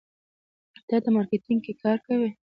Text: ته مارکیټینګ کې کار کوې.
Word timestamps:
ته 1.03 1.09
مارکیټینګ 1.15 1.61
کې 1.65 1.73
کار 1.81 1.97
کوې. 2.05 2.29